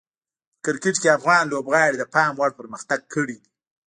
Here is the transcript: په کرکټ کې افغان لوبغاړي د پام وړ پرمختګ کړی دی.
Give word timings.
په 0.53 0.59
کرکټ 0.65 0.95
کې 1.01 1.15
افغان 1.17 1.43
لوبغاړي 1.53 1.95
د 1.99 2.03
پام 2.13 2.31
وړ 2.35 2.51
پرمختګ 2.59 2.99
کړی 3.13 3.35
دی. 3.43 3.49